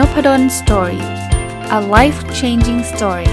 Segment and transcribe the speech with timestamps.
[0.00, 1.04] Nopadol's Story
[1.78, 3.30] a life changing story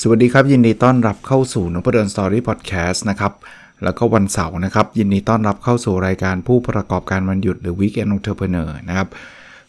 [0.00, 3.32] สวัสดีครับ ยินดีต้อนรับเข้าสู่ Nopadol's Story Podcast นะครับ
[3.84, 9.08] แล้วก็วันเสาร์นะครับ ยินดีต้อนรับเข้าสู่รายการผู้ประกอบการวันหยุดหรือ Weekend Entrepreneur นะครับ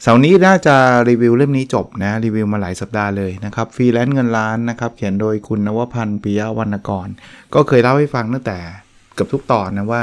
[0.02, 0.76] เสาร์นี้น่าจะ
[1.10, 7.08] รีวิวเล่มนี้จบนะ รีวิวมาหลายสัปดาห์เลยนะครับฟรีแลนซ์เงินล้านนะครับเขียนโดยคุณนวพันธ์ปิยวรรณกร
[7.54, 8.58] ก็เคยเล่าให้ฟังตั้งแต่
[9.14, 10.02] เกือบทุกตอนนะว่า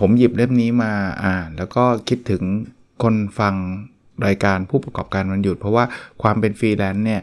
[0.00, 0.92] ผมหยิบเล่มนี้มา
[1.24, 2.42] อ่านแล้วก็คิดถึง
[3.02, 3.54] คนฟัง
[4.26, 5.84] รายการผู้ประกอบการวันหยุด เพราะว่า
[6.22, 7.22] ความเป็นฟรีแลนซ์เนี่ย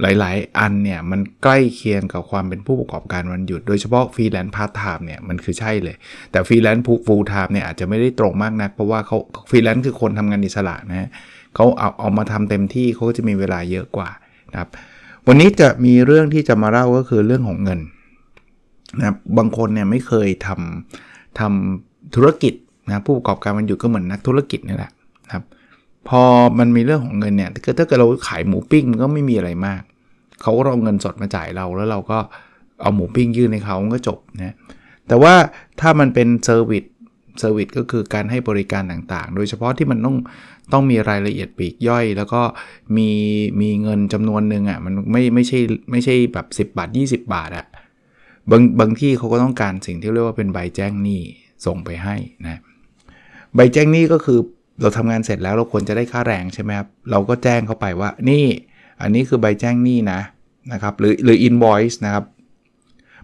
[0.00, 5.96] หลาย ๆ อันเนี่ยมันใกล้เคียงกับความเป็นผู้ประกอบการวันหยุด โดยเฉพาะฟรีแลนซ์พาร์ทไทม์เนี่ยมันคือใช่เลย
[6.30, 9.16] แต่ฟรีแลนซ์ full-time เนี่ยอาจจะไม่ได้ตรงมากนัก เพราะว่าเขา
[9.50, 11.08] ฟรีแลนซ์คือคนทำงานอิสระนะ
[11.54, 14.08] เขาเอาเอามาทำเต็มที่เขาก็จะมีเวลาเยอะกว่า
[14.52, 14.70] นะครับ
[15.26, 17.80] วันนี้จะมีเรื่องที่จะมาเล่าก็คือเรื่องของเงิน
[18.98, 22.54] นะบบางคนเนี่ยไม่เคยทำทำธุรกิจ
[22.88, 24.90] นะผู้ประกอบการวันหยุดก็เหมือนนักธุรกิจนี่แหละ
[26.08, 26.22] พอ
[26.58, 29.82] มันมีเรื่องของเงินเนี่ยถ้าเกิดเราขายหมูปิ้งมันก็ไม่มีอะไรมาก
[30.42, 32.18] เขาก็เอาเงินสดมาจ่ายเราแล้วเราก็
[32.82, 34.54] เอาหมูปิ้งยื่นให้เขาก็จบนะ
[35.08, 35.34] แต่ว่า
[35.80, 36.84] ถ้ามันเป็น service
[37.38, 40.16] service ก็คือการให้บริการต่างๆ โดยเฉพาะที่มันต้อง
[40.72, 42.42] ต้องมีรายละเอียดปีกย่อย แล้วก็
[42.96, 43.10] มี
[43.60, 45.58] มีเงินจำนวนหนึ่งอะ่ะมันไม่ไม่ใช่
[45.90, 47.66] ไม่ใช่แบบ 10 บาท 20 บาทอะ่ะ
[48.50, 51.20] บางบางที่เขาก็ต้องการสิ่งที่เรียกว่าเป็นใบแจ้งหนี้
[51.66, 52.60] ส่งไปให้นะ
[53.54, 54.40] ใบแจ้งหนี้ก็คือ
[54.80, 58.44] เราทำงานเสร็จแล้วเราควรจะได้ค่าแรงใช่ไหมครับ เราก็แจ้งเข้าไปว่านี่
[59.02, 60.20] อันนี้คือใบแจ้งหนี้นะ
[60.72, 62.24] นะครับ หรือหรือ invoice นะครับ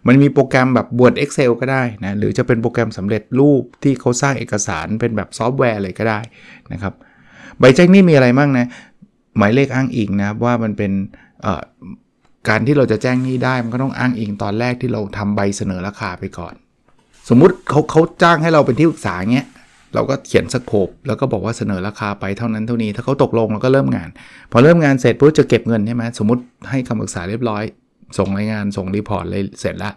[0.07, 6.21] มันมีโปรแกรมแบบบวด Excel ก็ได้นะ หรือจะเป็นโปรแกรมสำเร็จรูปที่เขาสร้างเอกสารเป็นแบบซอฟต์แวร์เลยก็ได้
[6.73, 6.95] นะครับ
[7.59, 8.67] ใบแจ้งหนี้มีอะไรบ้างนะ
[9.39, 10.93] หมายเลขอ้างอิงนะว่ามันเป็น
[12.49, 16.55] การที่เราจะแจ้งหนี้ได้มันก็ต้องอ้างอิงตอนแรกที่เราทำใบเสนอราคาไปก่อน
[17.29, 19.47] สมมุติเขาเขาจ้างให้เราเป็นที่ปรึกษาเงี้ย
[19.95, 24.09] เราก็เขียนสโคปแล้วก็บอกว่าเสนอราคาไปเท่านั้นเท่านี้ ถ้าเขาตกลงเราก็เริ่มงาน
[24.53, 27.63] พอเริ่มงานเสร็จปุ๊บจะเก็บเงินใช่ไหมสมมติให้คำปรึกษาเรียบร้อย
[28.19, 29.95] ส่งรายงานส่ง report เลยเสร็จแล้ว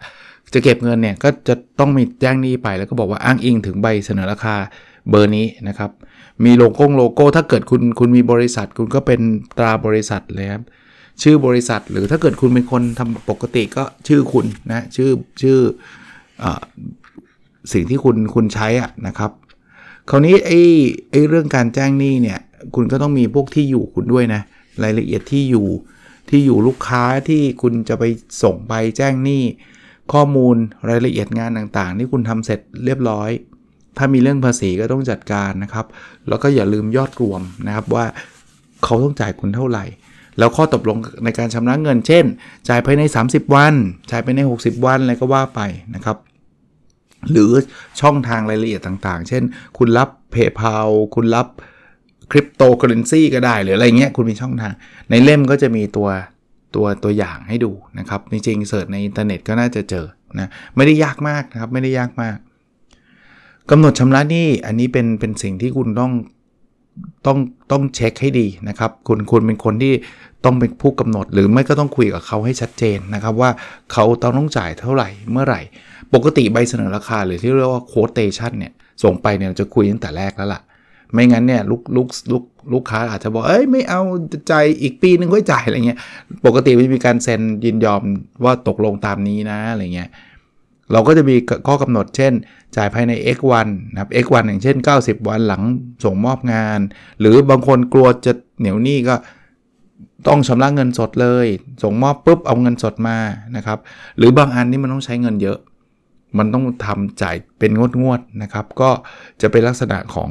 [0.54, 4.56] จะเก็บเงินเนี่ยก็จะต้องมีแจ้งหนี้ไปแล้วก็บอกว่าอ้างอิงถึงใบเสนอราคา
[5.10, 5.92] เบอร์นี้นะครับ
[6.46, 9.20] มีโลโก้โลโก้ ถ้าเกิดคุณคุณมีบริษัท คุณก็เป็น
[9.58, 10.64] ตราบริษัทเลยครับ
[11.24, 15.10] ชื่อบริษัทหรือถ้าเกิดคุณเป็นคนทำปกติก็ชื่อคุณนะชื่อ
[15.42, 15.60] ชื่อ
[16.44, 16.46] อ
[17.74, 19.32] สิ่งที่คุณคุณใช้อะนะครับ
[20.10, 20.60] คราวนี้ไอ้
[21.12, 22.40] ไอ้เรื่องการแจ้งหนี้เนี่ย
[22.76, 24.42] คุณก็ต้องมีพวกที่อยู่คุณด้วยนะ
[24.84, 25.68] รายละเอียดที่อยู่
[26.30, 28.04] ที่อยู่ลูกค้าที่คุณจะไป
[28.44, 29.44] ส่งไปแจ้งหนี้
[30.14, 30.56] ข้อมูล
[30.90, 33.30] รายละเอียดงานต่างๆ ที่คุณทำเสร็จเรียบร้อย
[33.98, 35.86] ถ้ามีเรื่องภาษีก็ต้องจัดการนะครับ
[36.28, 38.06] แล้วก็อย่าลืมยอดรวมนะครับว่า
[38.84, 39.86] เขาต้องจ่ายคุณเท่าไหร่
[40.38, 42.26] แล้วข้อตกลงในการชำระเงิน เช่น
[42.70, 43.74] จ่ายภายใน 30 วัน
[44.12, 45.62] จ่ายภายใน 60 วันอะไรก็ว่าไป
[45.96, 46.18] นะครับ
[47.32, 47.52] หรือ
[48.02, 49.44] ช่องทางรายละเอียดต่างๆ เช่น
[49.78, 50.78] คุณรับ PayPal
[51.16, 51.48] คุณรับ
[52.32, 54.74] คริปโตเคอเรนซีก็ได้ หรืออะไรเงี้ยคุณมีช่องทาง
[55.10, 56.10] ในเล่มก็จะมีตัว
[56.76, 60.06] ตัวตัวอย่างให้ดูนะครับ จริงๆ search ในอินเทอร์เน็ตก็น่าจะเจอ
[60.40, 62.38] นะไม่ได้ยากมากนะครับ ไม่ได้ยากมาก
[63.70, 66.12] กำหนดชำระหนี้อันนี้เป็นเป็นสิ่งที่คุณต้อง
[67.26, 67.38] ต้อง
[67.72, 69.94] ต้องเช็คให้ดีนะครับ คุณคุณเป็นคนที่
[70.48, 73.50] ต้องเป็นผู้กำหนด หรือไม่ก็ต้องคุยกับเขาให้ชัดเจนนะครับว่า
[73.94, 75.62] เขาต้องต้องจ่ายเท่าไหร่เมื่อไหร่
[76.14, 80.62] ปกติใบเสนอราคาหรือที่เรียกว่าโคดเตชันเนี่ยส่งไปเนี่ยจะคุยตั้งแต่แรกแล้วล่ะ
[81.14, 82.44] ไม่งั้นเนี่ยลูกลูกลูก
[82.74, 84.02] ลูกค้าอาจจะบอกเอ้ยไม่เอา
[84.48, 86.00] ใจอีกปีนึงค่อยจ่ายอะไรเงี้ย
[86.46, 88.02] ปกติมันมีการเซ็นยินยอม
[88.44, 90.10] ว่าตกลงตามนี้นะอะไรเงี้ย
[90.92, 91.36] เราก็จะมี
[91.68, 92.34] ข้อกำหนดเช่น
[92.76, 95.62] จ่ายภายใน x วันนะครับ x วันอย่างเช่น 90 วันหลัง
[96.04, 96.80] ส่งมอบงาน
[97.20, 99.16] หรือบางคนกลัวจะเหนียวหนี้ก็
[100.28, 101.48] ต้องชำระเงินสดเลย
[101.84, 103.18] ส่งมอบปุ๊บเอาเงินสดมา
[103.56, 103.80] นะครับ
[104.18, 105.60] หรือบางอันนี่มันต้องใช้เงินเยอะ
[106.38, 108.90] มันต้องทำจ่ายเป็นงวดงวดนะครับ ก็
[109.42, 110.30] จะเป็นลักษณะของ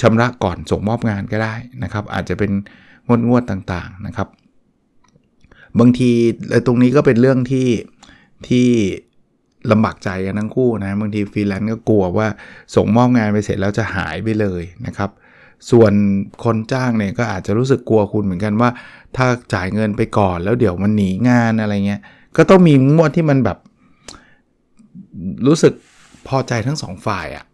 [0.00, 2.50] ชำระก่อนส่งมอบงานก็ได้นะครับ อาจจะเป็น
[3.08, 4.28] งวดงวดต่างๆนะครับ
[5.78, 6.10] บางที
[6.66, 7.68] ตรงนี้ก็เป็นเรื่องที่
[8.48, 8.68] ที่
[9.70, 12.28] ลำบากใจกันทั้งคู่นะบางทีฟรีแลนซ์ก็กลัวว่า
[12.74, 15.10] ส่งมอบงานไปเสร็จแล้วจะหายไปเลยนะครับ
[15.70, 15.92] ส่วน
[16.44, 18.70] คนจ้างเนี่ยก็อาจจะรู้สึกกลัวคุณเหมือนกันว่า
[19.16, 22.00] ถ้าจ่ายเงินไปก่อนแล้วเดี๋ยวมันหนีงานอะไรเงี้ย
[22.36, 23.58] ก็ต้องมีงวดที่มันแบบ
[25.46, 25.72] รู้สึก
[26.28, 27.44] พอใจทั้งสองฝ่ายอะ่ะ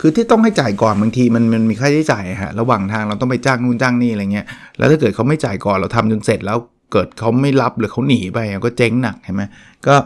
[0.00, 4.46] คือที่ต้องให้จ่ายก่อนบางทีมันมันมีค่าใช้จ่ายฮะระหว่างทางเราต้องไปจ้างนู่นจ้างนี่อะไรเงี้ย
[4.78, 6.58] แล้วถ้าเกิดเขาไม่จ่ายก่อนเราทำจนเสร็จแล้ว
[6.92, 9.42] เกิดเขาไม่รับหรือเขาหนีไปก็เจ๊งหนักเห็นไหม
[9.86, 9.96] ก็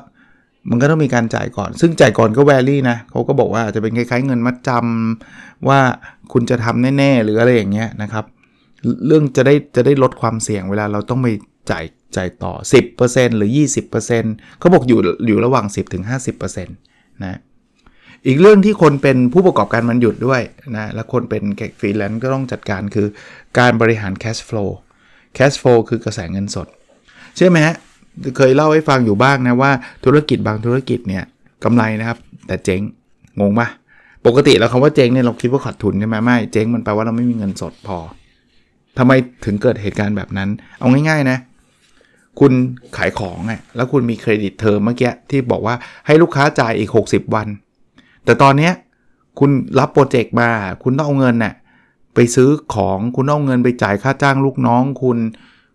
[0.71, 5.81] มันก็ต้องมีการจ่ายก่อน ซึ่งจ่ายก่อนก็แวรี่นะเขาก็บอกว่าจะเป็นคล้ายๆเงินมัดจำว่า
[6.33, 8.25] คุณจะทำแน่ๆ หรืออะไรอย่างเงี้ยนะครับ
[9.07, 11.29] เรื่องจะได้จะได้ลดความเสี่ยงเวลาเราต้องไป
[11.71, 11.85] จ่าย
[12.17, 12.53] จ่ายต่อ
[12.97, 13.51] 10%หรือ
[14.05, 15.67] 20%เขาบอกอยู่อยู่ระหว่าง
[16.15, 17.39] 10-50%นะ
[18.27, 20.43] อีกเรื่องที่คนเป็นผู้ประกอบการมันหยุดด้วย
[20.77, 21.43] นะและคนเป็น
[21.81, 23.07] ฟรีแลนซ์ก็ต้องจัดการคือ
[23.59, 24.71] การบริหาร cash flow
[25.39, 26.69] cash flow คือกระแสเงินสด
[27.37, 27.75] เชื่อไหมฮะ
[28.37, 29.73] เคยเล่าให้ฟังอยู่บ้างนะว่า
[30.05, 31.25] ธุรกิจบางธุรกิจเนี่ย
[31.65, 32.81] กำไรนะครับ แต่เจ๊ง
[33.41, 33.69] งงปะ
[34.27, 37.99] ปกติแล้วคำว่าเจ๊งเนี่ยเราคิดว่าขาดทุนใช่ไหมไม่เจ๊งมันแปลว่าเราไม่มีเงินสดพอ
[38.99, 39.13] ทำไม
[39.45, 41.39] ถึงเกิดเหตุการณ์แบบนั้น เอาง่ายๆนะ
[42.41, 42.53] คุณ
[42.97, 45.75] ขายของอะแล้วคุณมีเครดิตเทอมเมื่อกี้ที่บอกว่า
[46.07, 47.47] ให้ลูกค้าจ่ายอีก 60 วัน
[48.25, 48.73] แต่ตอนเนี้ย
[49.39, 50.49] คุณรับโปรเจกต์มา
[50.83, 51.55] คุณต้องเอาเงินน่ะ
[52.15, 55.19] ไปซื้อของคุณต้องเอาเงินไปจ่ายค่าจ้างลูกน้อง คุณ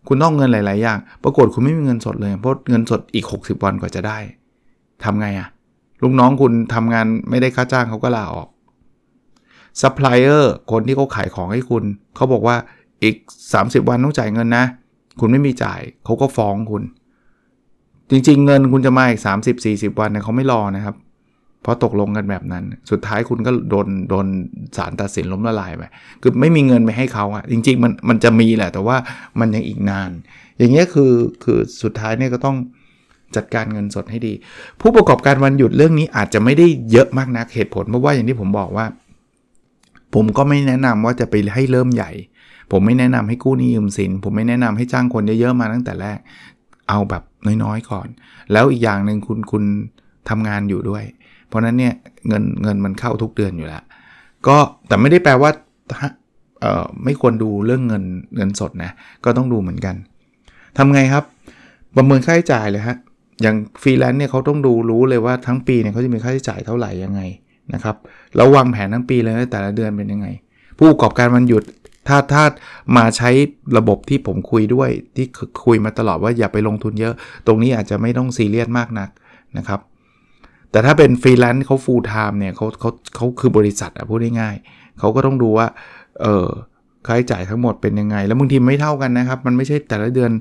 [0.07, 4.17] คุณต้องเงินหลาย ๆ อย่าง ปรากฏคุณไม่มีเงินสดเลย เพราะเงินสดอีก 60 วันกว่าจะได้
[5.03, 5.47] ทำไงอะ
[6.03, 8.47] ลูกน้องคุณทำงานไม่ได้ค่าจ้างเขาก็ลาออก
[9.81, 11.83] ซัพพลายเออร์คนที่เขาขายของให้คุณ
[12.15, 12.55] เขาบอกว่า
[13.03, 13.15] อีก
[13.53, 14.65] 30 วันต้องจ่ายเงินนะ
[15.19, 16.83] คุณไม่มีจ่ายเขาก็ฟ้องคุณ
[18.09, 19.21] จริงๆ เงินคุณจะมาอีก
[19.59, 20.95] 30-40 วันเนี่ยเขาไม่รอนะครับ
[21.61, 24.25] เพราะตกลงกันแบบนั้น สุดท้ายคุณก็โดนโดน
[24.77, 25.83] ศาลตัดสินล้มละลายไป
[26.21, 28.97] คือไม่มีเงินไปให้เขาอะจริง ๆ มันมันจะมีแหละ แต่ว่า
[29.39, 30.11] มันยังอีกนาน
[30.57, 31.11] อย่างเงี้ยคือ
[31.43, 32.57] คือสุดท้ายเนี่ยก็ต้อง
[33.37, 34.33] จัดการเงินสดให้ดี
[34.81, 38.85] ผู้ประกอบการวันหยุดเรื่องนี้อาจจะไม่ได้เยอะมากนักเหตุผลเพราะว่าอย่างที่ผมบอกว่า
[40.15, 42.11] ผมก็ไม่แนะนำว่าจะไปให้เริ่มใหญ่
[42.71, 46.17] ผมไม่แนะนำให้กู้หนี้ยืมสิน ผมไม่แนะนำให้จ้างคนเยอะๆมาตั้งแต่แรก
[46.89, 47.23] เอาแบบ
[47.63, 48.07] น้อยๆก่อน
[48.51, 49.63] แล้วอีกอย่างหนึ่งคุณคุณ
[50.29, 51.03] ทำงานอยู่ด้วย
[51.47, 51.93] เพราะนั้นเนี่ย
[52.27, 53.83] เงินเงินมันเข้าทุกเดือนอยู่แล้ว
[54.47, 55.49] ก็แต่ไม่ได้แปลว่า
[57.03, 58.03] ไม่ควรดูเรื่องเงิน
[58.35, 58.91] เงินสดนะ
[59.25, 59.95] ก็ต้องดูเหมือนกัน
[60.77, 61.23] ทำไงครับ
[61.95, 62.97] ประเมินค่าใช้จ่ายเลยฮะ
[63.41, 67.21] อย่างฟรีแลนซ์เนี่ยเขาต้องดูรู้เลยว่าทั้งปีเนี่ยเขาจะมีค่าใช้จ่ายเท่าไหร่ยังไง
[67.73, 67.95] นะครับ
[68.35, 70.27] แล้ววางแผนทั้งปีเลยแต่ละเดือนเป็นยังไง
[70.77, 71.63] ผู้ประกอบการวันหยุด
[72.07, 72.43] ถ้าถ้า
[72.97, 73.29] มาใช้
[73.77, 75.27] ระบบที่ผมคุยด้วยที่
[75.65, 77.13] คุยมาตลอดว่าอย่าไปลงทุนเยอะ
[77.47, 79.09] ตรงนี้อาจจะไม่ต้องซีเรียสมากนัก
[79.57, 79.79] นะครับ
[80.71, 85.67] แต่ถ้าเป็นฟรีแลนซ์เขา full-time เนี่ยเขาเขาเขาคือบริษัทอะพูดง่ายๆเขาก็ต้องดูว่า
[86.21, 86.47] เออ
[87.07, 90.31] ค่าใช้จ่ายทั้งหมดเป็นยังไง แล้วบางทีไม่เท่ากันนะครับ มันไม่ใช่แต่ละเดือน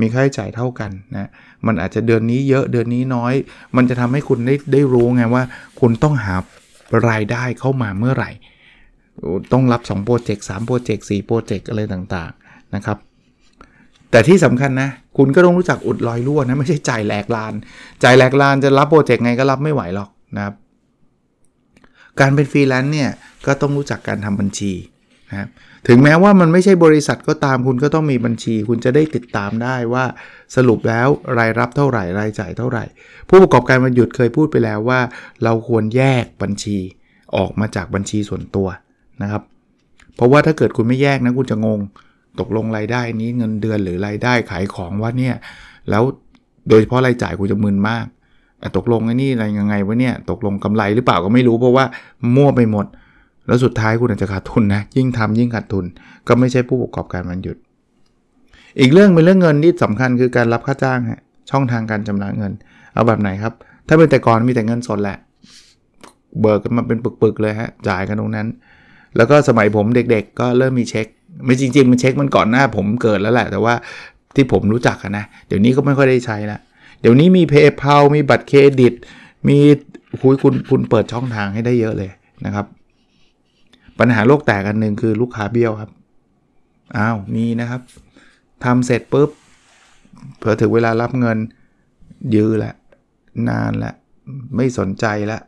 [0.00, 1.28] มีค่าใช้จ่ายเท่ากันนะ
[1.66, 3.34] มันอาจจะเดือนนี้เยอะเดือนนี้น้อย
[3.76, 5.42] มันจะทำให้คุณได้ได้รู้ไงว่า
[5.80, 6.34] คุณต้องหา
[7.08, 8.30] รายได้เข้ามาเมื่อไหร่
[9.52, 12.98] ต้องรับ2โปรเจกต์3โปรเจกต์4โปรเจกต์อะไรต่างๆนะครับ
[14.10, 17.52] แต่ที่สำคัญนะ คุณก็ต้องรู้จักอุดรอยรั่วนะไม่ใช่จ่ายแหลกลาญ
[18.04, 20.54] จ่ายแหลกลาญจะรับโปรเจกต์ไงก็รับไม่ไหวหรอกนะครับ
[22.20, 23.10] การเป็นฟรีแลนซ์เนี่ย
[23.46, 24.72] ก็ต้องรู้จักการทำบัญชี
[25.30, 25.48] นะครับ
[25.88, 30.04] ถึงแม้ว่ามันไม่ใช่บริษัทก็ตามคุณก็ต้องมีบัญชี คุณจะได้ติดตามได้ว่า
[30.56, 31.08] สรุปแล้ว
[31.38, 32.84] รายรับเท่าไหร่รายจ่ายเท่าไหร่
[33.28, 35.00] ผู้ประกอบการวันหยุดเคยพูดไปแล้วว่า
[35.44, 36.78] เราควรแยกบัญชี
[37.36, 38.68] ออกมาจากบัญชีส่วนตัว
[39.22, 39.42] นะครับ
[40.16, 41.80] เพราะว่าถ้าเกิดคุณไม่แยกนะคุณจะงง
[42.40, 45.34] ตกลงรายได้นี้เงินเดือนหรือรายได้ขายของว่าเนี่ย
[45.90, 46.02] แล้ว
[46.68, 48.06] โดยเฉพาะรายจ่ายคุณจะมึนมาก
[48.76, 51.84] ตกลงไอ้นี่อะไรยังไงวะเนี่ยตกลงกำไรหรือเปล่าก็ไม่รู้เพราะว่า
[52.36, 52.86] มั่วไปหมด
[53.46, 55.84] แล้วสุดท้ายคุณอาจจะขาดทุนนะ ยิ่งทำยิ่งขาดทุน
[56.28, 57.56] ก็ไม่ใช่ผู้ประกอบการมันหยุด
[58.80, 62.52] อีกเรื่องเป็นเรื่องเงินที่สำคัญคือการรับค่าจ้างฮะช่องทางการชำระเงิน
[62.94, 63.52] เอาแบบไหนครับ
[63.88, 65.16] ถ้าเป็นแต่ก่อนมีแต่เงินสดแหละ
[66.40, 68.46] เบิกกันมาเป็นปึกๆเลยฮะจ่ายกันตรงนั้น
[69.16, 71.06] แล้วก็สมัยผมเด็กๆ ก็เริ่มมีเช็ค
[71.44, 73.74] ไม่จริงๆมันเช็คมันก่อนหน้าผมเกิดแล้วแหละ แต่ว่า
[74.34, 76.58] ที่ผมรู้จักนะเดี๋ยวนี้ก็ไม่ค่อยได้ใช้ละ
[77.00, 78.92] เดี๋ยวนี้มี PayPal มีบัตรเครดิต
[79.48, 79.58] มี
[80.20, 82.10] คุยคุณคุณเปิดช่องทางให้ได้เยอะเลย
[82.44, 82.66] นะครับ
[84.02, 85.90] ปัญหาโลกแตกอันหนึ่งคือลูกค้าเบี้ยวครับ
[86.96, 87.80] อ้าวมีนะครับ
[88.64, 89.30] ทำเสร็จปุ๊บ
[90.38, 91.38] เผื่อถึงเวลารับเงิน
[92.34, 92.72] ยื้อละ
[93.48, 93.92] นานละ
[94.56, 95.38] ไม่สนใจละ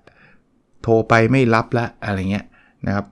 [0.83, 2.47] โทรไปไม่รับละ อะไรเงี้ย
[2.87, 3.07] นะครับ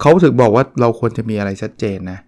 [0.00, 2.18] เขาถึงบอกว่าเราควรจะมีอะไรชัดเจนนะ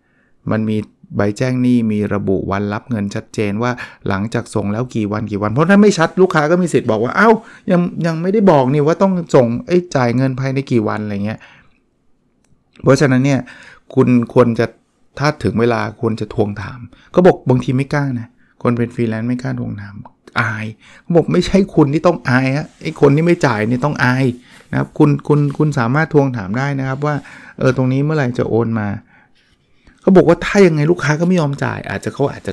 [0.51, 0.77] มันมี
[1.17, 3.71] ใบแจ้งหนี้มีระบุวันรับเงินชัดเจนว่า
[4.09, 7.31] หลังจากส่งแล้วกี่วันกี่วัน เพราะถ้าไม่ชัดลูกค้าก็มีสิทธิ์บอกว่าเอา้า
[7.71, 11.39] ยังยังไม่ได้บอกนี่ว่าต้องส่งไอ้จ่ายเงินภายในกี่วันอะไรเงี้ย
[12.83, 13.41] เพราะฉะนั้นเนี่ย
[13.95, 14.67] คุณควรจะ
[15.19, 16.81] ถ้าถึงเวลาควรจะทวงถาม
[17.15, 18.29] ก็บอกบางทีไม่กล้านะ
[18.63, 19.95] คนเป็นฟรีแลนซ์ไม่กล้าทวงถาม
[20.41, 20.67] อาย
[21.03, 24.25] เขาบอกไม่ใช่คุณที่ต้องอายฮะไอ้คนที่ไม่จ่ายนี่ต้องอาย
[24.71, 27.15] นะครับคุณคุณคุณสามารถทวงถามได้นะครับว่า
[27.59, 28.89] เออตรงนี้เมื่อไหร่จะโอนมา
[30.01, 32.53] เขาบอกว่าถ้ายังไงลูกค้าก็ไม่ยอมจ่าย อาจจะเขาอาจจะ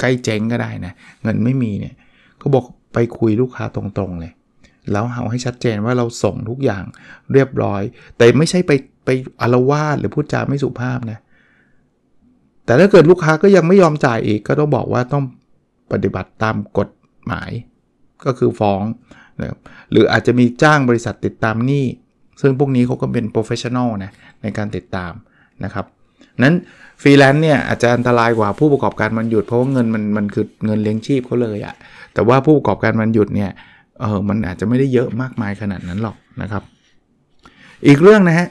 [0.00, 1.94] ใกล้เจ๊งก็ได้นะเงินไม่มีเนี่ย
[2.38, 4.32] เขาบอกไปคุยลูกค้าตรงๆเลย
[4.92, 6.84] แล้วเอาให้ชัดเจนว่าเราส่งทุกอย่าง
[7.32, 7.82] เรียบร้อย
[8.16, 8.72] แต่ไม่ใช่ไป
[9.04, 9.08] ไป
[9.40, 11.18] อาละวาดหรือพูดจาไม่สุภาพนะ
[12.64, 15.24] แต่ถ้าเกิดลูกค้าก็ยังไม่ยอมจ่ายอีกก็ต้องบอกว่าต้อง
[15.92, 16.88] ปฏิบัติตามกฎ
[17.26, 17.50] หมาย
[18.24, 18.82] ก็คือฟ้อง
[19.40, 19.58] นะครับ
[19.90, 21.86] หรืออาจจะมีจ้างบริษัทติดตามหนี้
[22.40, 25.12] ซึ่งพวกนี้เขาก็เป็น professional นะในการติดตาม
[25.64, 25.86] นะครับ
[26.42, 26.54] นั้น
[27.02, 31.74] ฟรีแลนซ์เนี่ยอาจจะอันตรายกว่าผู้ประกอบการวันหยุดเพราะว่าเงินมันมันคือเงินเลี้ยงชีพเขาเลยอะ
[32.14, 33.50] แต่ว่าผู้ประกอบการวันหยุดเนี่ย
[34.00, 36.62] เออมันอาจจะไม่ได้เยอะมากมายขนาดนั้นหรอกนะครับ
[37.86, 38.48] อีกเรื่องนะฮะ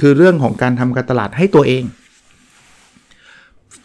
[0.00, 1.84] คือเรื่องของการทำการตลาดให้ตัวเอง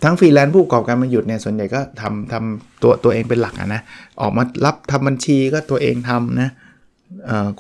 [0.04, 3.82] ทั้งฟรีแลนซ์ผู้ประกอบการมันหยุดเนี่ยส่วนใหญ่ก็ทำทำตัวตัวเองเป็นหลักะนะ
[4.22, 6.50] ออกมารับทำบัญชีก็ตัวเองทำนะ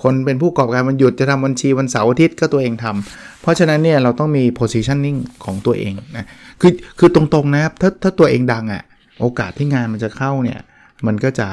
[0.04, 6.26] คนเป็นผู้ประกอบการมันหยุดจะทำบัญชีวันเสาร์อาทิตย์ก็ตัวเองทำเพราะฉะนั้นเนี่ยเราต้องมี positioning ของตัวเองนะ
[6.62, 8.84] คือคือตรงๆนะครับถ้าถ้าตัวเองดังอะ่ะ
[9.20, 10.60] โอกาสที่งานมันจะเข้าเนี่ย
[11.08, 11.48] มันก็จะ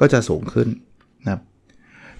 [0.00, 0.68] ก็จะสูงขึ้น
[1.24, 1.40] นะครับ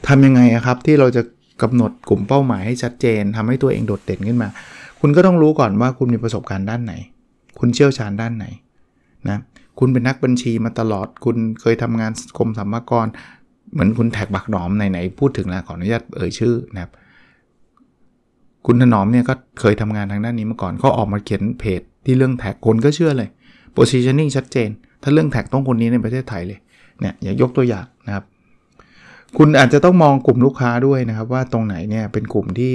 [0.09, 1.23] ทำยังไงครับที่เราจะ
[1.63, 4.49] กำหนดกลุ่มเป้าหมายให้ชัดเจนทำให้ตัวเองโดดเด่นขึ้นมา
[5.01, 6.95] คุณก็ต้องรู้ก่อนว่าคุณมีประสบการณ์ด้านไหน
[7.59, 8.47] คุณเชี่ยวชาญด้านไหน
[9.29, 9.39] นะ
[9.79, 13.07] คุณเป็นนักบัญชีมาตลอด คุณเคยทำงานกรมสรรพากร
[13.73, 16.91] เหมือนคุณแท็กบักหนอมไหนๆพูดถึงแล้วขออนุญาตเอ่ยชื่อนะครับ
[18.67, 23.29] คุณถนอมเนี่ยก็เคยทำงานทางด้านนี้มาก่อนเขาออกมาเขียนเพจที่เรื่องแท็กคนก็เชื่อเลย
[23.77, 24.69] positioning ชัดเจน
[25.03, 26.59] ถ้าเรื่อง tech ต้องคนนี้ในประเทศไทยเลย
[27.01, 28.25] เนี่ยอย่ายกตัวอย่างนะครับ
[29.39, 32.75] คุณอาจจะต้องมองกลุ่มลูกค้าด้วยนะครับ ว่าตรงไหนเนี่ยเป็นกลุ่มที่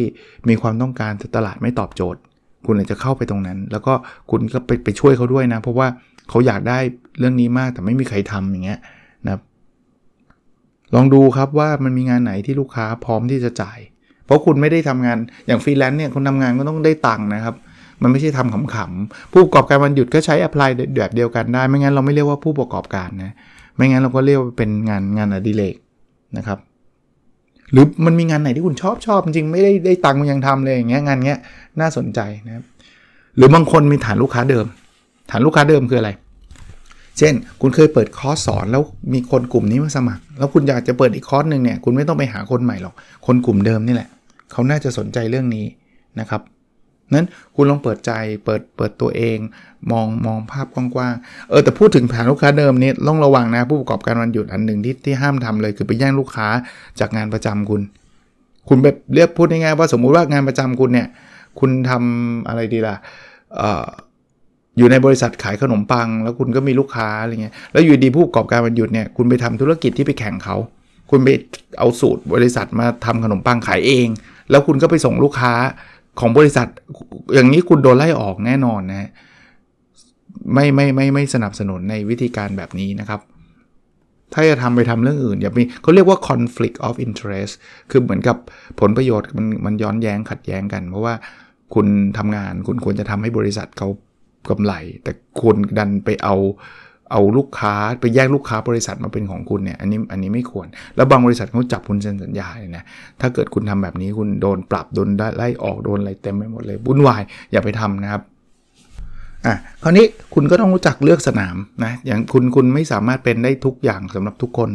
[0.49, 2.19] มีความต้องการแต่ตลาดไม่ตอบโจทย์
[2.65, 3.93] คุณอาจจะเข้าไปตรงนั้น แล้วก็
[4.31, 5.87] คุณก็ไปไปช่วยเขาด้วยนะ เพราะว่า
[6.29, 6.79] เขาอยากได้
[7.19, 8.79] เรื่องนี้มากแต่ไม่มีใครทำอย่างเงี้ย
[9.25, 9.41] นะครับ
[10.95, 13.79] ลองดูครับว่ามันมีงานไหนที่ลูกค้าพร้อมที่จะจ่าย
[14.25, 17.55] เพราะคุณไม่ได้ทำงานอย่างฟรีแลนซ์เนี่ยคุณทำงานก็ต้องได้ตังค์นะครับ
[18.01, 23.33] มันไม่ใช่ทำขำๆผู้ประกอบการวันหยุดก็ใช้อ p p l y แบบเดียวกันได้ ไม่งั้นเราไม่เรียกว่าผู้ประกอบการนะ
[23.75, 25.75] ไม่งั้นเราก็เรียกว่าเป็นงานงานอดิเรก
[26.37, 26.59] นะครับ
[27.71, 31.39] หรือมันมีงานไหนที่คุณชอบชอบจริงไม่ได้ได้ตังค์มันยังทำเลยอย่างเงี้ยงานเงี้ย
[31.81, 32.63] น่าสนใจนะครับ
[33.37, 34.65] หรือบางคนมีฐานลูกค้าเดิม
[35.31, 36.11] ฐานลูกค้าเดิมคืออะไร
[37.17, 42.93] เช่น คุณเคยเปิดคอร์สสอนแล้วมีคนกลุ่มนี้มาสมัคร แล้วคุณอยากจะเปิดอีกคอร์สหนึ่งเนี่ยคุณไม่ต้องไปหาคนใหม่หรอก
[43.25, 44.09] คนกลุ่มเดิมนี่แหละ
[44.51, 45.65] เขาน่าจะสนใจเรื่องนี้
[46.19, 46.41] นะครับ
[47.13, 48.11] นั้นคุณลองเปิดใจ
[48.45, 49.37] เปิดเปิดตัวเอง
[49.91, 56.47] มองมองภาพกว้างๆเออแต่พูดถึงฐานลูกค้าเดิมนี้ต้องระวังนะผู้ประกอบการวันหยุดอันหนึ่งที่ที่ห้ามทำเลย คือไปแย่งลูกค้า
[56.99, 57.81] จากงานประจำคุณ
[58.67, 61.07] คุณแบบเรียกพูดง่ายๆว่าสมมุติว่างานประจำคุณเนี่ย
[61.59, 62.95] คุณทำอะไรดีล่ะ
[64.77, 70.55] อยู่ในบริษัทขายขนมปัง แล้วคุณก็มีลูกค้าอะไรเงี้ยแล้วอยู่ดีผู้ประกอบการวันหยุดเนี่ยคุณไปทำธุรกิจที่ไปแข่งเขา
[71.09, 71.29] คุณไป
[71.79, 74.07] เอาสูตรบริษัทมาทำขนมปังขายเอง
[74.49, 75.53] แล้วคุณก็ไปส่งลูกค้า
[76.19, 76.67] ของบริษัท
[77.33, 79.09] อย่างนี้คุณโดนไล่ออกแน่นอนนะ
[80.53, 83.21] ไม่ไม่ไม่ไม่สนับสนุนในวิธีการแบบนี้นะครับ
[84.33, 87.53] ถ้าจะทำไปทำเรื่องอื่น อย่ามีเขาเรียกว่า conflict of interest
[87.91, 88.37] คือเหมือนกับ
[88.79, 91.13] ผลประโยชน์มันมันย้อนแย้งขัดแย้งกัน เพราะว่า
[91.73, 93.87] คุณทำงานคุณควรจะทำให้บริษัทเขา
[94.49, 96.35] กำไร แต่คุณดันไปเอา
[97.11, 102.83] เอาลูกค้าไปแย่งลูกค้าบริษัทมาเป็นของคุณเนี่ยอันนี้อันนี้ไม่ควร แล้วบางบริษัทเขาจับคุณเซ็นสัญญาเลยนะ
[103.21, 107.21] ถ้าเกิดคุณทำแบบนี้คุณโดนปรับโดนไล่ออกโดนอะไรเต็มไปหมดเลยวุ่นวาย
[107.51, 108.21] อย่าไปทำนะครับ
[109.45, 114.69] อะคราวนี้คุณก็ต้องรู้จักเลือกสนามนะอย่างคุณคุณไม่สามารถเป็นได้ทุกอย่างสำหรับทุกคน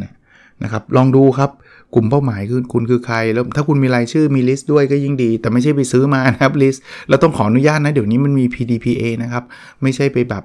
[0.63, 1.51] นะครับลองดูครับ
[1.95, 9.43] กลุ่มเป้าหมายคือคุณคือใครแล้วถ้าคุณมีรายชื่อมี list ด้วยก็ยิ่งดี แต่ไม่ใช่ไปซื้อมานะครับ list เราต้องขออนุญาตนะ เดี๋ยวนี้มันมี PDPA นะครับ
[9.81, 10.43] ไม่ใช่ไปแบบ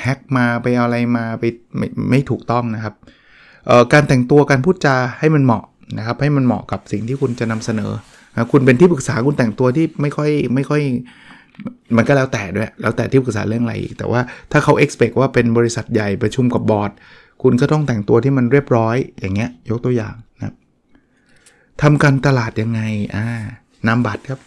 [0.00, 1.44] แฮ็กมาไปอะไรมาไป
[1.76, 2.94] ไม่ไม่ถูกต้องนะครับ
[3.92, 5.64] การแต่งตัวการพูดจาให้มันเหมาะ
[5.98, 7.92] นะครับให้มันเหมาะกับสิ่งที่คุณจะนำเสนอ
[8.32, 10.82] นะคุณเป็นที่ปรึกษาคุณแต่งตัวที่ไม่ค่อยไม่ค่อย
[11.96, 14.20] มันก็แล้วแต่ด้วย แล้วแต่ที่ปรึกษาเรื่องอะไรอีก แต่ว่า
[14.52, 16.90] ถ้าเขา expect ว่าเป็นบริษัทใหญ่ประชุมกับบอร์ด
[17.42, 20.54] คุณก็ต้องแต่งตัวที่มันเรียบร้อยอย่างเงี้ยยกตัวอย่างนะ
[21.82, 22.80] ทำการตลาดยังไง
[23.16, 23.26] อ่า
[23.88, 24.40] นำบัตรครับ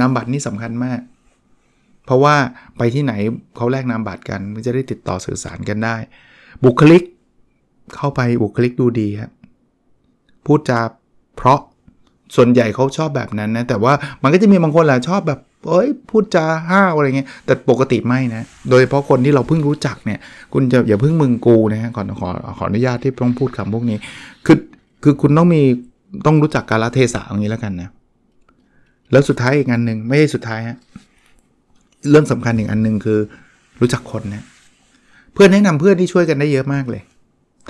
[0.00, 1.00] นำบัตรนี่สำคัญมาก
[2.06, 2.34] เพราะว่า
[2.78, 3.12] ไปที่ไหน
[3.56, 5.96] เขาแลกนามบัตรกันมันจะได้ติดต่อสื่อสารกันได้
[6.64, 7.02] บุคลิก
[7.96, 9.30] เข้าไปบุคลิกดูดีครับ
[10.46, 10.80] พูดจา
[11.36, 11.60] เพราะ
[12.36, 13.92] ส่วนใหญ่เขาชอบแบบนั้นนะ แต่ว่า
[14.22, 20.18] มันก็จะมีบางคนแหละชอบแบบเอ้ยพูดจาห้าวอะไรเงี้ยแต่ปกติไม่นะ โดยเฉพาะคนที่เราเพิ่งรู้จักเนี่ย
[20.52, 23.98] คุณจะอย่าเพิ่งมึงกูนะฮะก่อนขอขออนุญาตที่ต้องพูดคำพวกนี้
[24.46, 24.58] คือ
[25.02, 25.62] คือคุณต้องมี
[26.26, 27.90] ต้องรู้จักกาลเทศะอย่างนี้แล้วกันนะ
[29.12, 30.76] แล้วสุดท้ายอีกอันหนึ่งไม่ใช่สุดท้ายฮะ
[32.10, 33.18] เรื่องสำคัญอีกอันหนึ่งคือ
[33.80, 34.44] รู้จักคนนะ
[35.32, 37.02] เพื่อนแนะนำเพื่อนที่ช่วยกันได้เยอะมากเลย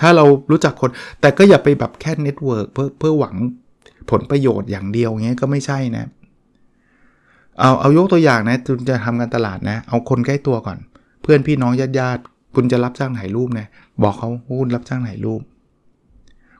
[0.00, 3.34] ถ้าเรารู้จักคน แต่ก็อย่าไปแบบแค่ network เพื่อเพื่อหวัง
[4.10, 6.04] ผลประโยชน์อย่างเดียวเงี้ยก็ไม่ใช่นะ
[7.60, 10.78] เอาเอายกตัวอย่างนะคุณจะทำการตลาดนะ เอาคนใกล้ตัวก่อน
[11.22, 12.22] เพื่อนพี่น้องญาติญาติ
[12.54, 13.66] คุณจะรับจ้างถ่ายรูปนะ
[14.02, 14.28] บอกเขา
[14.60, 15.40] คุณรับจ้างถ่ายรูป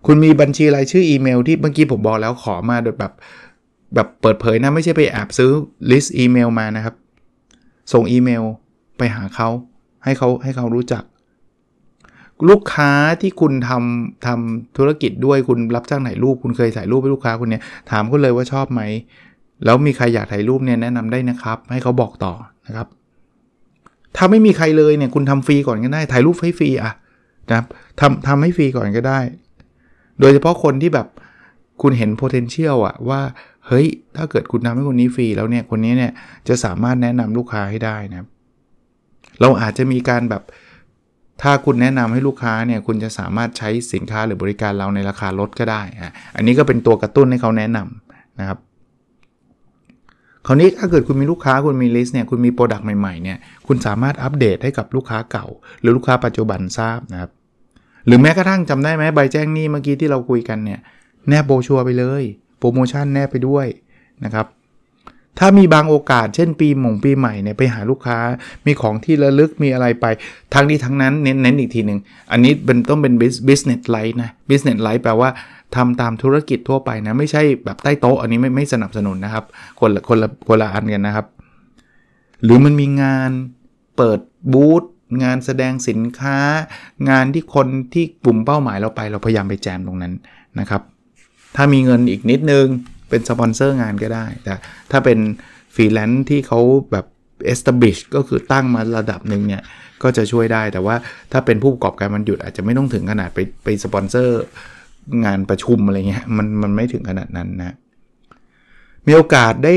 [0.07, 3.13] คุณมีบัญชีรายชื่ออีเมลที่เมื่อกี้ผมบอกแล้วขอมาโดยแบบ
[3.95, 5.51] แบบเปิดเผยนะ ไม่ใช่ไปแอบซื้อ
[5.91, 6.95] list อีเมลมานะครับ
[7.93, 8.45] ส่งอีเมล
[8.99, 9.49] ไปหาเขา
[10.05, 11.03] ให้เขาให้เขารู้จัก
[12.49, 18.81] ลูกค้าที่คุณทำทำธุรกิจด้วยคุณรับจ้างถ่ายรูปคุณเคยถ่ายรูปให้ลูกค้าคุณเนี่ยถามเขาเลยว่าชอบไหม
[19.65, 22.33] แล้วมีใครอยากถ่ายรูปเนี่ยแนะนำได้นะครับ ให้เขาบอกต่อ
[22.67, 22.89] นะครับ
[24.17, 26.93] ถ้าไม่มีใครเลยเนี่ยคุณทำฟรีก่อนก็ได้ถ่ายรูปให้ฟรีอะ
[27.49, 27.67] นะครับ
[28.01, 29.21] ทำทำให้ฟรีก่อนก็ได้
[30.21, 31.07] โดยเฉพาะคนที่แบบ
[31.83, 33.21] คุณเห็น potential อะว่า
[33.67, 36.13] เฮ้ย ถ้าเกิดคุณทำให้คนนี้ฟรีแล้วเนี่ย คนนี้เนี่ย
[36.49, 38.29] จะสามารถแนะนำลูกค้าให้ได้นะครับ
[39.41, 40.43] เราอาจจะมีการแบบ
[41.43, 48.59] ถ้าคุณแนะนำให้ลูกค้าเนี่ย คุณจะสามารถใช้สินค้าหรือบริการเราในราคาลดก็ได้อะอันนี้ก็เป็นตัวกระตุ้นให้เขาแนะนำนะครับ
[50.47, 55.47] คราวนี้ถ้าเกิดคุณมีลูกค้าคุณมี list เนี่ย คุณมี product ใหม่ๆเนี่ย คุณสามารถอัปเดตให้กับลูกค้าเก่า
[55.81, 57.31] หรือลูกค้าปัจจุบันทราบนะครับ
[58.07, 60.81] หรือแม้กระทั่งจำได้ไหมใบแจ้งหนี้เมื่อกี้ที่เราคุยกันเนี่ย
[61.29, 62.25] แนบโบชัวไปเลย
[62.63, 63.67] โปรโมชั่นแนบไปด้วย
[64.25, 64.47] นะครับ
[65.39, 68.19] ถ้ามีบางโอกาสเช่นปีหม่งปีใหม่เนี่ยไปหาลูกค้า
[68.67, 70.07] มีของที่ระลึกมีอะไรไป
[70.55, 71.99] ทั้งนี้ทั้งนั้นเน้นเน้นอีกทีหนึ่ง
[72.33, 73.15] อันนี้เป็นต้องเป็น
[73.49, 75.31] business life นะ business life แปลว่า
[75.77, 79.45] ทำตามธุรกิจทั่วไปนะไม่ใช่แบบใต้โต๊ะอันนี้ไม่ไม่สนับสนุนนะครับ
[79.81, 81.27] คนละคนละคนละอันกันนะครับ
[82.43, 83.31] หรือมันมีงาน
[83.97, 84.21] เปิด
[84.53, 84.83] บูธ
[85.23, 86.39] งานแสดงสินค้า
[87.11, 90.13] งานที่คนที่กลุ่มเป้าหมายเราไป เราพยายามไปแจมตรงนั้น
[90.61, 90.83] นะครับ
[91.57, 92.67] ถ้ามีเงินอีกนิดนึง
[93.09, 94.55] เป็นสปอนเซอร์งานก็ได้แต่
[94.91, 95.19] ถ้าเป็น
[95.75, 96.61] ฟรีแลนซ์ที่เขา
[96.93, 97.07] แบบ
[97.53, 99.63] establish ก็คือตั้งมาระดับหนึ่งเนี่ย
[100.03, 100.97] ก็จะช่วยได้แต่ว่า
[101.33, 104.41] ถ้าเป็นผู้ประกอบการมันหยุดอาจจะไม่ต้องถึงขนาดไปไปสปอนเซอร์
[105.25, 107.77] งานประชุมอะไรเงี้ยมันมันไม่ถึงขนาดนั้นนะ
[109.07, 109.75] มีโอกาสได้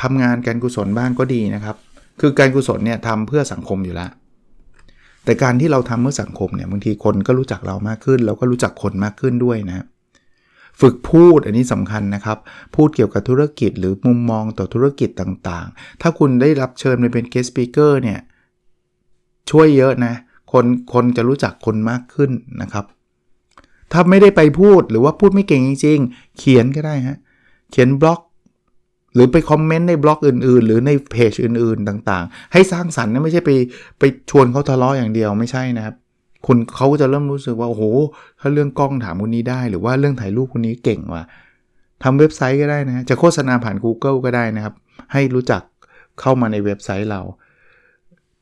[0.00, 1.76] ทำงานการกุศลบ้างก็ดีนะครับ
[2.20, 4.10] คือการกุศลเนี่ยทำเพื่อสังคมอยู่แล้ว
[5.24, 9.84] แต่การที่เราทำเพื่อสังคมเนี่ยบางทีคนก็รู้จักเรามากขึ้น เราก็รู้จักคนมากขึ้นด้วยนะ
[10.80, 12.38] ฝึกพูดอันนี้สำคัญนะครับ
[12.74, 18.20] พูดเกี่ยวกับธุรกิจหรือมุมมองต่อธุรกิจต่างๆ ถ้าคุณได้รับเชิญไปเป็น guest speaker เนี่ย
[19.50, 20.14] ช่วยเยอะนะ
[20.52, 22.30] คนคนจะรู้จักคนมากขึ้น
[22.62, 22.84] นะครับ
[23.92, 27.18] ถ้าไม่ได้ไปพูดหรือว่าพูดไม่เก่งจริง ๆ เขียนก็ได้ฮะ
[27.70, 28.20] เขียนบล็อก
[29.14, 33.50] หรือไปคอมเมนต์ในบล็อกอื่น ๆ หรือในเพจอื่น ๆ ต่าง ๆ ให้สร้างสรรค์นะไม่ใช่ไป
[33.98, 35.94] ไปชวนเขาทะเลาะอย่างเดียวไม่ใช่นะครับ
[36.46, 37.84] คนเขาจะเริ่มรู้สึกว่าโอ้โห
[38.40, 41.24] ถ้าเรื่องกล้องถามคนนี้ได้ หรือว่าเรื่องถ่ายรูปคนนี้เก่งว่ะ
[42.02, 44.74] ทำเว็บไซต์ก็ได้นะจะโฆษณาผ่าน Google ก็ได้นะครับ
[45.12, 45.62] ให้รู้จัก
[46.20, 47.22] เข้ามาในเว็บไซต์เรา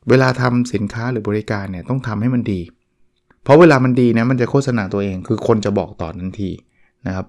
[0.09, 2.61] เวลาทำสินค้าหรือบริการเนี่ยต้องทำให้มันดี
[3.43, 6.51] เพราะเวลามันดีนะมันจะโฆษณาตัวเองคือคนจะบอกต่อทันที
[7.07, 7.25] นะครับ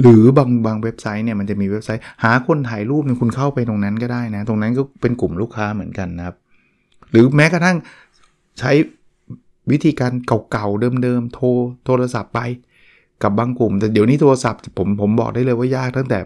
[0.00, 6.36] หรือบางบางเว็บไซต์เนี่ยมันจะมีเว็บไซต์ หาคนถ่ายรูปเนี่ยคุณเข้าไปตรงนั้นก็ได้นะ ตรงนั้นก็เป็นกลุ่มลูกค้าเหมือนกันนะครับ
[7.10, 7.76] หรือแม้กระทั่ง
[8.58, 8.72] ใช้
[9.70, 10.12] วิธีการ
[10.50, 11.46] เก่าๆ เดิมๆ โทร
[11.84, 12.40] โทรศัพท์ไป
[13.22, 16.18] กับบางกลุ่ม แต่เดี๋ยวนี้โทรศัพท์ผมผมบอกได้เลยว่ายากตั้งแต่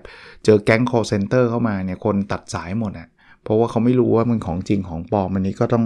[0.44, 3.08] เจอแก๊ง call center เข้ามาเนี่ยคนตัดสายหมดอะ่ะ
[3.42, 5.84] เพราะว่าเขาไม่รู้ว่ามันของจริงของปลอมอันนี้ก็ต้อง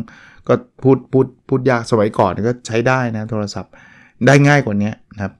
[0.48, 3.72] ก็พูดพูดพูดยากสมัยก่อนก็ใช้ได้นะโทรศัพท์
[4.26, 5.33] ได้ง่ายกว่านี้นะครับ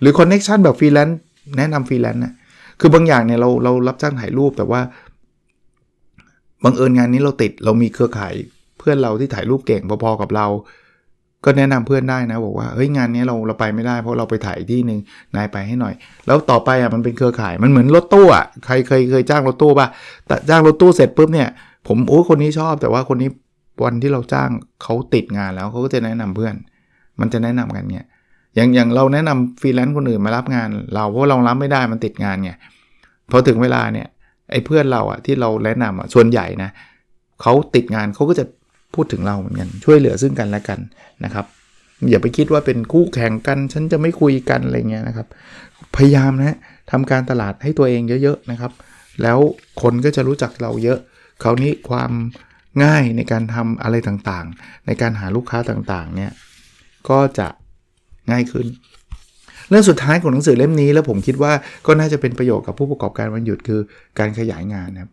[0.00, 1.18] หรือ connection แบบฟรีแลนซ์
[1.56, 2.34] แนะนำฟรีแลนซ์นะ
[2.80, 4.80] คือบางอย่างเนี่ยเราเรารับจ้างถ่ายรูปแต่ว่า
[6.64, 8.34] บังเอิญงานนี้เราติดเรามีเครือข่าย
[8.82, 10.46] พื่อนเราที่ถ่ายรูปเก่งพอๆกับเรา
[11.44, 14.98] ก็แนะนำเพื่อนได้นะบอกว่าเฮ้ยงานนี้เราเราไปไม่ได้เพราะเราไปถ่ายที่หนึ่ง
[15.36, 15.94] นายไปให้หน่อย
[16.26, 19.88] แล้วต่อไปอะมันเป็นเครือข่ายมันเหมือนรถตู้อะใครเคยเคยจ้างรถตู้ป่ะ
[20.26, 21.48] แต่จ้างรถตู้เสร็จปุ๊บเนี่ย
[21.88, 23.28] ผมโอ้คนนี้ชอบ แต่ว่าคนนี้
[23.84, 24.50] วันที่เราจ้าง
[24.82, 26.54] เขาติดงานแล้วเขาก็จะแนะนำเพื่อน
[27.20, 28.06] มันจะแนะนำกันเนี่ย
[28.54, 32.50] อย่างอย่างเราแนะนำฟรีแลนซ์คนอื่นมารับงาน เราเพราะเรารับไม่ได้มันติดงานไง
[33.30, 34.06] พอถึงเวลาเนี่ย
[34.50, 36.70] ไอ้เพื่อนเราอะที่เราแนะนำอะส่วนใหญ่นะ
[37.42, 38.44] เขาติดงานเขาก็จะ
[38.94, 40.80] พูดถึงเราเหมือนกัน ช่วยเหลือซึ่งกันและกัน
[41.24, 41.46] นะครับ
[42.10, 45.26] อย่าไปคิดว่าเป็นคู่แข่งกัน ฉันจะไม่คุยกันอะไรเงี้ยนะครับ
[45.96, 46.56] พยายามนะ
[46.90, 48.72] ทำการตลาดให้ตัวเองเยอะๆนะครับ
[49.22, 49.38] แล้ว
[49.82, 50.98] คนก็จะรู้จักเราเยอะ
[51.42, 52.12] คราวนี้ความ
[52.84, 56.32] ง่ายในการทำอะไรต่างๆ ในการหาลูกค้าต่างๆเนี่ย
[57.08, 57.48] ก็จะ
[58.30, 58.66] ง่ายขึ้น
[59.68, 61.52] เรื่องสุดท้ายของหนังสือเล่มนี้ แล้วผมคิดว่า
[61.86, 63.80] ก็น่าจะเป็นประโยชน์กับผู้ประกอบการวันหยุดคือ
[64.18, 65.10] การขยายงานนะครับ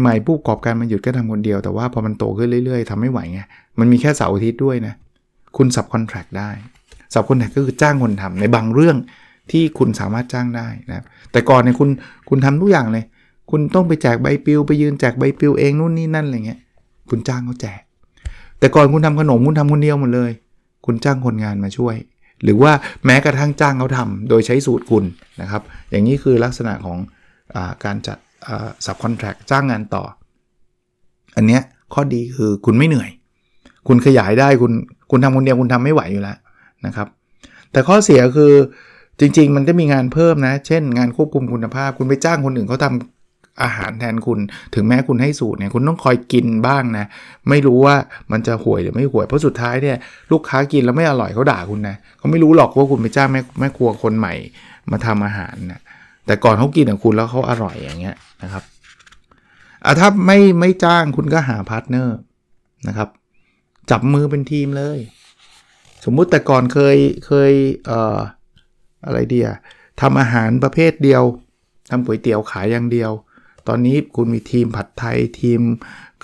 [0.00, 3.40] ใหม่ๆผู้ประกอบการมันหยุดก็ทำคนเดียวแต่ว่าพอมันโตขึ้นเรื่อยๆทำไม่ไหวไง
[3.78, 4.94] มันมีแค่เสาร์อาทิตย์ด้วยนะ
[5.56, 6.50] คุณสับคอนแทรคได้
[7.14, 8.96] สับคอนแทรคก็คือจ้างคนทำในบางเรื่อง
[9.50, 11.88] ที่คุณสามารถจ้างได้นะแต่ก่อนเนี่ยคุณ
[12.28, 13.04] คุณทำทุกอย่างเลย
[13.50, 16.60] คุณต้องไปแจกใบปลิวไปยืนแจกใบปลิวเองนู่นนี่นั่นอะไรเงี้ย
[17.10, 17.80] คุณจ้างเขาแจก
[18.58, 20.30] แต่ก่อนคุณทำขนมคุณทำคนเดียวหมดเลย
[20.86, 21.96] คุณจ้างคนงานมาช่วย
[22.42, 22.72] หรือว่า
[23.04, 25.04] แม้กระทั่งจ้างเขาทำโดยใช้สูตรคุณ
[25.40, 26.98] นะครับ อย่างนี้คือลักษณะของ
[27.54, 28.18] อการจัด
[28.84, 30.04] สับคอนแทคจ้างงานต่อ
[31.36, 31.62] อันเนี้ย
[31.94, 33.10] ข้อดีคือคุณไม่เหนื่อย
[33.88, 34.72] คุณขยายได้คุณ
[35.10, 36.36] คุณทำคนเดียวคุณทำไม่ไหวอยู่แล้ว
[36.86, 37.08] นะครับ
[37.72, 38.52] แต่ข้อเสียคือ
[39.20, 44.38] จริง ๆ มันจะมีงานเพิ่มนะ เช่น งานควบคุมคุณภาพ คุณไปจ้างคนอื่นเขาทำอาหารแทนคุณ
[44.74, 47.06] ถึงแม้คุณให้สูตรเนี่ยคุณต้องคอยกินบ้างนะ
[47.48, 47.96] ไม่รู้ว่า
[48.32, 49.96] มันจะห่วยหรือไม่ห่วย เพราะสุดท้ายเนี่ย
[50.32, 54.34] ลูกค้ากินแล้วไม่อร่อยเขาด่าคุณนะเขาไม่รู้หรอกว่าคุณไปจ้างแม่แม่ครัวคนใหม่
[54.90, 55.80] มาทำอาหารนะ
[56.26, 58.64] แต่ก่อนเขากินของคุณแล้วเขาอร่อยอย่างเงี้ย นะครับ
[59.84, 62.16] อะถ้าไม่ไม่จ้างคุณก็หา partner
[62.88, 63.08] นะครับ
[63.90, 64.98] จับมือเป็นทีมเลย
[66.04, 67.52] สมมุติแต่ก่อนเคยเคย
[67.86, 68.18] เอ่อ
[69.06, 69.48] อะไรเดีย
[70.00, 71.22] ทำอาหารประเภทเดียว
[71.90, 73.10] ทำก๋วยเตี๋ยวขายอย่างเดียว
[73.68, 75.60] ตอนนี้คุณมีทีมผัดไทยทีม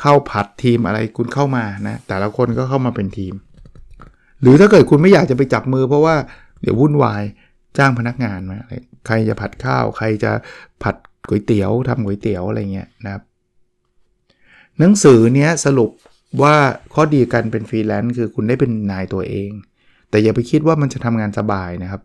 [0.02, 3.34] ข้าวผัดทีมอะไรคุณเข้ามานะ แต่ละคนก็เข้ามาเป็นทีม
[4.40, 6.16] หรือถ้าเกิดคุณไม่อยากจะไปจับมือ เพราะว่า
[6.62, 7.22] เดี๋ยววุ่นวาย
[7.78, 8.58] จ้างพนักงานมา
[9.06, 10.32] ใครจะผัดข้าว ใครจะ
[10.82, 10.96] ผัด
[11.28, 13.22] ก๋วยเตี๋ยวทำก๋วยเตี๋ยวอะไรเงี้ยนะครับ
[14.78, 15.90] หนังสือเนี้ยสรุป
[16.42, 16.54] ว่า
[16.94, 19.50] ข้อดีกันเป็นฟรีแลนซ์คือคุณได้เป็นนายตัวเอง
[20.10, 22.02] แต่อย่าไปคิดว่ามันจะทำงานสบายนะครับ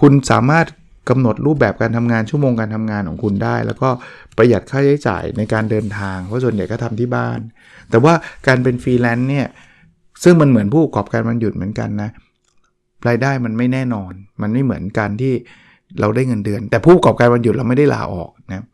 [0.00, 0.66] คุณสามารถ
[1.08, 3.88] กำหนดรูปแบบการทำงานชั่วโมงการทำงานของคุณได้ แล้วก็
[4.36, 7.38] ประหยัดค่าใช้จ่ายในการเดินทาง เพราะส่วนใหญ่ก็ทำที่บ้าน
[7.90, 8.14] แต่ว่า
[8.46, 9.46] การเป็นฟรีแลนซ์เนี่ย
[10.22, 12.10] ซึ่งมันเหมือนผู้ประกอบการวันหยุดเหมือนกันนะ
[13.08, 15.34] รายได้มันไม่แน่นอน มันไม่เหมือนการที่
[16.00, 18.64] เราได้เงินเดือน แต่ผู้ประกอบการวันหยุดเราไม่ได้ลาออกนะ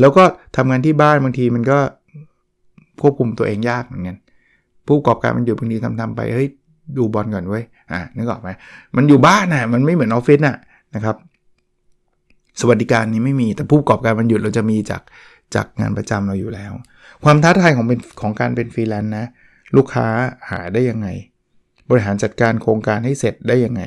[0.00, 0.24] แล้วก็
[0.56, 1.78] ทำงานที่บ้านบางทีมันก็
[3.02, 4.16] ควบคุมตัวเองยากเหมือนกัน
[4.86, 6.48] ผู้ประกอบการวันหยุดบางทีทำทำไปเฮ้ย
[6.98, 8.48] ดูบอลก่อนเว้ยอ่านึกออกไหม
[8.96, 10.56] มันอยู่บ้านน่ะมันไม่เหมือนออฟฟิศน่ะ
[10.94, 11.16] นะครับ
[12.60, 15.02] สวัสดิการนี้ไม่มีแต่ผู้ประกอบการวันหยุดเราจะมีจาก
[15.54, 16.72] จากงานประจำเราอยู่แล้ว
[17.24, 19.26] ความท้าทายของเป็นของการเป็นฟรีแลนซ์นะ
[19.76, 20.06] ลูกค้า
[20.50, 21.08] หาได้ยังไง
[21.88, 23.82] บริหารจัดการโครงการให้เสร็จได้ยังไง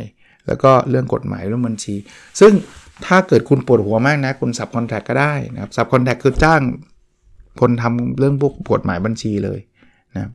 [0.47, 1.95] แล้วก็เรื่องกฎหมายเรื่องบัญชี
[2.39, 2.53] ซึ่ง
[3.06, 6.62] ถ้าเกิดคุณปวดหัวมากนะ คุณ subcontract ก็ได้นะครับ subcontract คือจ้าง
[7.62, 9.60] คนทำเรื่องพวกกฎหมายบัญชีเลย
[10.15, 10.29] นะ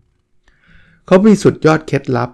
[1.07, 2.31] เขามีสุดยอดเคล็ดลับ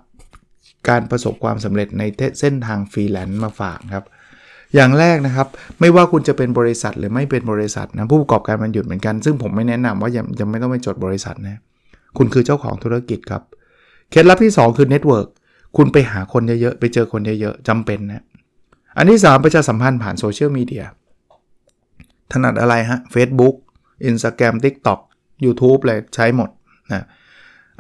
[0.89, 2.03] การประสบความสำเร็จใน
[2.41, 4.05] เส้นทางฟรีแลนซ์มาฝากครับ
[4.75, 5.49] อย่างแรกนะครับ
[5.81, 11.61] ไม่ว่าคุณจะเป็นบริษัทหรือไม่เป็นบริษัทนะผู้ประกอบการวันหยุดเหมือนกัน ซึ่งผมไม่แนะนำว่ายังยังไม่ต้องไปจดบริษัทนะ
[12.17, 13.43] คุณคือเจ้าของธุรกิจครับ
[14.11, 15.29] เคล็ดลับที่ 2 คือ network
[15.77, 18.25] คุณไปหาคนเยอะๆ ไปเจอคนเยอะๆจำเป็นนะ
[18.97, 20.85] อันที่ 3 ประชาสัมพันธ์ผ่านโซเชียลมีเดีย
[22.33, 23.55] ถนัดอะไรฮะ Facebook
[24.11, 25.01] Instagram TikTok
[25.45, 26.51] YouTube เลยใช้หมด
[26.93, 27.05] นะ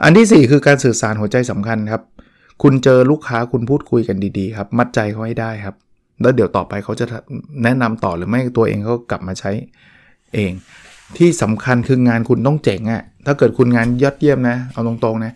[0.05, 2.03] อันที่ 4 คือการสื่อสารหัวใจสำคัญครับ
[2.63, 5.77] คุณเจอลูกค้าคุณพูดคุยกันดีๆครับ มัดใจเขาให้ได้ครับ
[6.21, 7.07] แล้วเดี๋ยวต่อไปเขาจะ
[7.63, 9.51] แนะนำต่อหรือไม่ตัวเองเขากลับมาใช้
[10.35, 10.53] เอง
[11.17, 15.33] ที่สำคัญคืองานคุณต้องเจ๋งอะ่ะถ้าเกิดคุณงานยอดเยี่ยมนะ เอาตรงๆนะ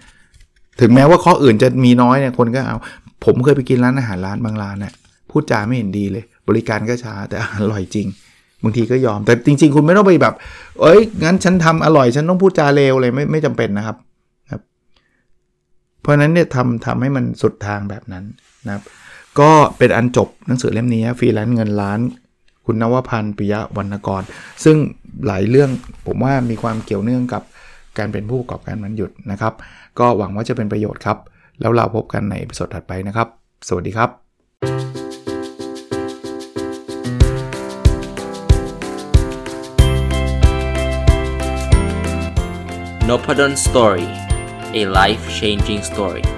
[0.80, 2.76] ถึงแม้ว่าข้ออื่นจะมีน้อยเนี่ยคนก็เอา
[3.24, 4.92] ผมเคยไปกินร้านอาหารร้านบางร้านน่ะ
[5.30, 8.06] พูดจาไม่เห็นดีเลย บริการก็ช้าแต่อาหารอร่อยจริง
[8.62, 10.34] บางทีก็ยอมแต่จริง ๆ คุณไม่ต้องไปแบบ
[10.80, 13.96] เอ้ยงั้นฉันทำอร่อยฉันต้องพูดจาเลวเลยไม่ไม่จำเป็นนะครับ
[14.50, 14.62] ครับ
[16.00, 18.24] เพราะฉะนั้นเนี่ยทำทำให้มันสุดทางแบบนั้น
[18.66, 18.82] นะครับ
[19.40, 22.00] ก็เป็นอันจบหนังสือเล่มนี้ฟรีแลนซ์เงินล้าน
[22.66, 24.22] คุณนวพันธ์ปิยะวรรณกร
[24.64, 24.76] ซึ่ง
[25.26, 25.70] หลายเรื่อง
[26.06, 27.42] ผมว่ามีความเกี่ยวเนื่องกับ
[27.98, 29.52] การเป็นผู้ประกอบการมันหยุดนะครับ
[30.00, 31.18] ก็หวังว่าจะเป็นประโยชน์ครับ
[31.60, 33.28] แล้วเราพบกันในอพิโซดถัดไปนะครับ
[33.68, 34.10] สวัสดีครับ
[43.08, 44.08] n o p a d o n Story
[44.80, 46.37] a life changing story